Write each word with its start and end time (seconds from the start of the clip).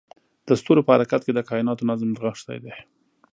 د 0.47 0.49
ستورو 0.59 0.85
په 0.85 0.91
حرکت 0.95 1.21
کې 1.23 1.33
د 1.35 1.39
کایناتو 1.49 1.87
نظم 1.89 2.09
نغښتی 2.13 2.57
دی. 2.63 2.73